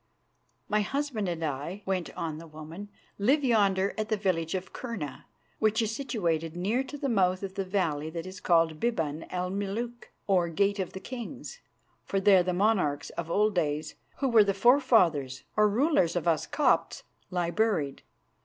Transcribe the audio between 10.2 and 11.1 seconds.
or Gate of the